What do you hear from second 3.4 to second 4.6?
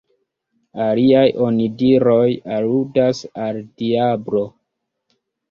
al diablo.